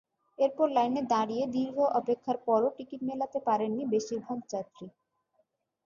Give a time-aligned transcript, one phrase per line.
[0.39, 4.85] এরপর লাইনে দাঁড়িয়ে দীর্ঘ অপেক্ষার পরও টিকিট মেলাতে পারেননি বেশির ভাগ যাত্রী।